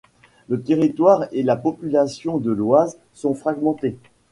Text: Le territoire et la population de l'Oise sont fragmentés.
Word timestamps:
Le 0.49 0.59
territoire 0.59 1.25
et 1.31 1.43
la 1.43 1.55
population 1.55 2.39
de 2.39 2.49
l'Oise 2.49 2.97
sont 3.13 3.35
fragmentés. 3.35 3.99